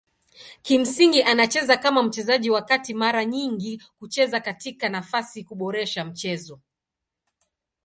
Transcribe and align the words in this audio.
Kimsingi 0.61 1.23
anacheza 1.23 1.77
kama 1.77 2.03
mchezaji 2.03 2.49
wa 2.49 2.61
kati 2.61 2.93
mara 2.93 3.25
nyingi 3.25 3.81
kucheza 3.99 4.39
katika 4.39 4.89
nafasi 4.89 5.43
kuboresha 5.43 6.05
mchezo. 6.05 6.59